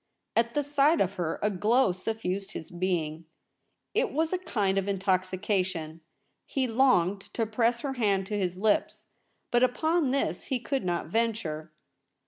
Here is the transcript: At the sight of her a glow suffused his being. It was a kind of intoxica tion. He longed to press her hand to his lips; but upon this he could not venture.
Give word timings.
At 0.35 0.55
the 0.55 0.63
sight 0.63 0.99
of 0.99 1.13
her 1.13 1.37
a 1.43 1.51
glow 1.51 1.91
suffused 1.91 2.53
his 2.53 2.71
being. 2.71 3.25
It 3.93 4.11
was 4.11 4.33
a 4.33 4.39
kind 4.39 4.79
of 4.79 4.85
intoxica 4.85 5.63
tion. 5.63 6.01
He 6.47 6.65
longed 6.65 7.31
to 7.35 7.45
press 7.45 7.81
her 7.81 7.93
hand 7.93 8.25
to 8.25 8.35
his 8.39 8.57
lips; 8.57 9.05
but 9.51 9.61
upon 9.61 10.09
this 10.09 10.45
he 10.45 10.59
could 10.59 10.83
not 10.83 11.05
venture. 11.05 11.71